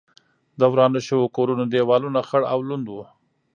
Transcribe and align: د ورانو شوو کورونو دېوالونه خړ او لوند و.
د 0.59 0.61
ورانو 0.71 0.99
شوو 1.07 1.33
کورونو 1.35 1.63
دېوالونه 1.73 2.19
خړ 2.29 2.41
او 2.53 2.59
لوند 2.67 2.85
و. 2.89 2.93